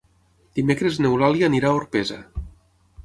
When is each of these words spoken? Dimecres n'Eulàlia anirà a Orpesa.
Dimecres 0.59 0.97
n'Eulàlia 1.05 1.49
anirà 1.51 1.73
a 1.73 1.77
Orpesa. 1.83 2.19